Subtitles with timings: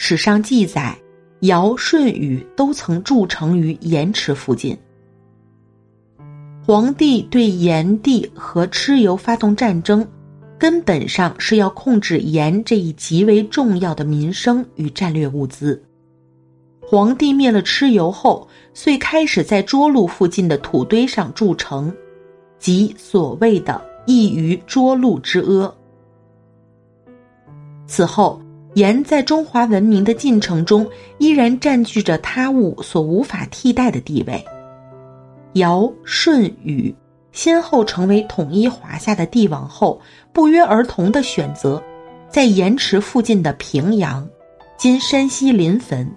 [0.00, 0.96] 史上记载，
[1.40, 4.78] 尧、舜、禹都曾筑城于盐池附近。
[6.64, 10.06] 皇帝对炎帝和蚩尤发动战争，
[10.56, 15.82] 根本上是要控制盐这一极为重要的民生与战略物资。
[16.80, 21.92] 皇帝灭了蚩尤后，遂开始在涿鹿附近的土堆上筑城，
[22.60, 25.74] 即所谓的“一于涿鹿之阿”。
[27.88, 28.40] 此后，
[28.78, 30.88] 盐在中华文明的进程中
[31.18, 34.44] 依然占据着他物所无法替代的地位。
[35.54, 36.94] 尧、舜、禹
[37.32, 40.00] 先后成为统一华夏的帝王后，
[40.32, 41.82] 不约而同的选择，
[42.28, 44.24] 在盐池附近的平阳
[44.78, 46.08] （今山西临汾）、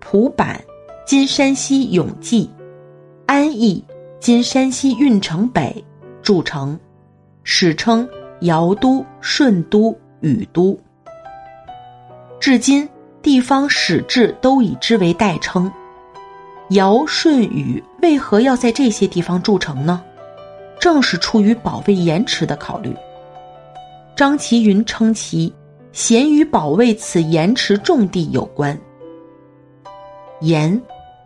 [0.00, 0.60] 蒲坂
[1.06, 2.50] （今山西永济）、
[3.24, 3.82] 安邑
[4.20, 5.82] （今山西运城北）
[6.20, 6.78] 筑城，
[7.42, 8.06] 史称
[8.40, 10.78] 尧都、舜都、禹都。
[12.44, 12.86] 至今，
[13.22, 15.72] 地方史志都以之为代称。
[16.72, 20.04] 尧舜禹为何要在这些地方筑城呢？
[20.78, 22.94] 正是出于保卫盐池的考虑。
[24.14, 25.50] 张其云称其
[25.92, 28.78] 咸与保卫此盐池重地有关。
[30.42, 30.78] 盐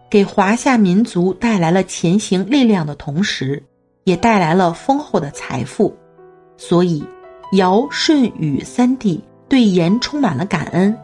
[0.09, 3.61] 给华夏民族带来了前行力量的同时，
[4.05, 5.93] 也带来了丰厚的财富，
[6.56, 7.05] 所以
[7.55, 10.97] 尧舜禹三帝对盐充满了感恩。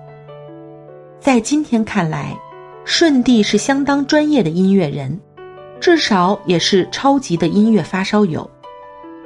[1.25, 2.39] 在今天看来。
[2.85, 5.19] 舜帝是相当专业的音乐人，
[5.81, 8.49] 至少也是超级的音乐发烧友。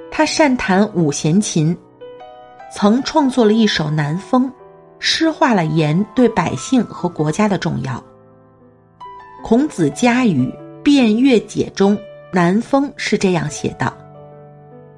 [0.08, 1.76] 他善弹五弦琴，
[2.72, 4.46] 曾创作了一首《南风》，
[5.00, 8.00] 诗化了盐对百姓和国家的重要。
[9.42, 10.46] 孔子家语
[10.84, 11.96] 《辩乐解》中，
[12.32, 13.92] 《南风》是这样写的：“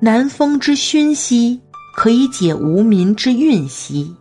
[0.00, 1.58] 南风之熏兮，
[1.96, 4.14] 可以解无民之愠兮；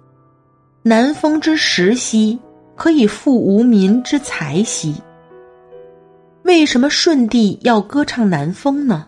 [0.81, 2.39] 南风之时兮。”
[2.79, 4.95] 可以富无民之财兮。
[6.43, 9.05] 为什么舜帝要歌唱南风呢？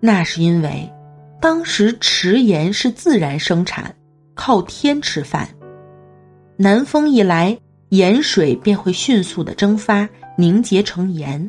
[0.00, 0.92] 那是因为，
[1.40, 3.94] 当时池盐是自然生产，
[4.34, 5.48] 靠天吃饭。
[6.56, 7.56] 南风一来，
[7.90, 11.48] 盐水便会迅速的蒸发凝结成盐，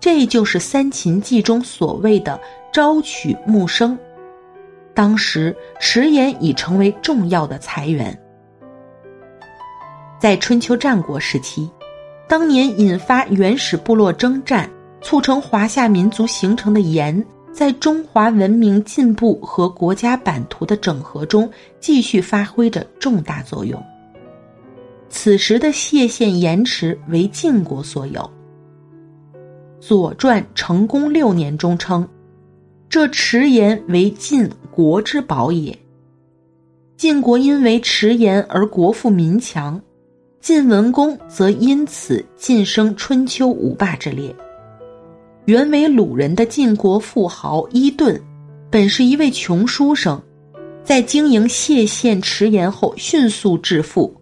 [0.00, 2.40] 这就是《三秦记》中所谓的
[2.72, 3.96] “朝取暮生”。
[4.94, 8.18] 当时池盐已成为重要的财源。
[10.18, 11.70] 在春秋战国时期，
[12.26, 14.68] 当年引发原始部落征战、
[15.00, 23.80] 促成华夏民族形成的盐，在中华文明进步和国家版图的整合中继续发挥着重大作用。
[25.08, 28.20] 此时的谢县盐池为晋国所有，
[29.80, 32.06] 《左传·成公六年》中称
[32.90, 35.78] ：“这池盐为晋国之宝也。”
[36.98, 39.80] 晋国因为池盐而国富民强。
[40.40, 44.34] 晋文公则因此晋升春秋五霸之列。
[45.46, 48.20] 原为鲁人的晋国富豪伊顿，
[48.70, 50.20] 本是一位穷书生，
[50.84, 54.08] 在经营谢县池盐后迅速致富，《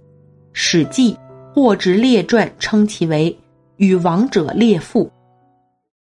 [0.52, 1.12] 史记·
[1.52, 3.36] 货殖列传》称其为
[3.76, 5.10] “与王者列富”。